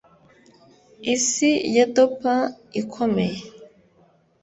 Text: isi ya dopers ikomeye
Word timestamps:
isi 1.13 1.51
ya 1.75 1.85
dopers 1.95 2.51
ikomeye 2.81 3.37